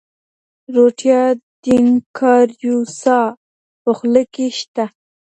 روټیا 0.75 1.21
ډینوکاریوسا 1.63 3.19
په 3.83 3.89
خوله 3.97 4.23
کې 4.33 4.45
شته. 4.59 4.85